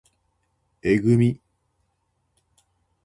[0.81, 1.39] えぐみ